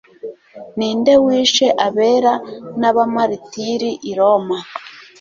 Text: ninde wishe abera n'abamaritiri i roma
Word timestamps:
ninde 0.77 1.13
wishe 1.25 1.67
abera 1.87 2.33
n'abamaritiri 2.79 3.89
i 4.09 4.11
roma 4.17 4.57